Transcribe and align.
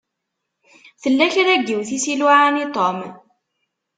Tella 1.01 1.25
kra 1.33 1.53
n 1.59 1.63
yiwet 1.67 1.89
i 1.97 1.99
s-iluɛan 2.03 2.61
i 2.63 2.65
Tom. 2.75 2.99